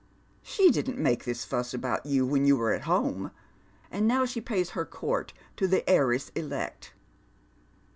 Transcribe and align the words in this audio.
"She 0.41 0.71
didn't 0.71 0.97
make 0.97 1.25
this 1.25 1.45
fuss 1.45 1.75
about 1.75 2.07
you 2.07 2.25
whon 2.27 2.43
you 2.47 2.57
were 2.57 2.73
at 2.73 2.85
home, 2.89 3.29
but 3.91 4.01
now 4.01 4.25
she 4.25 4.41
pays 4.41 4.71
her 4.71 4.83
court 4.83 5.31
to 5.57 5.67
the 5.67 5.87
heiress 5.87 6.29
elect." 6.29 6.93